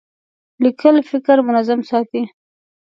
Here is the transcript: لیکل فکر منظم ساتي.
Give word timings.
لیکل 0.63 0.95
فکر 1.11 1.35
منظم 1.47 1.79
ساتي. 1.89 2.21